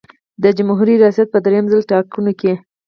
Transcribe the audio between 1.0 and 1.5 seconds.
ریاست په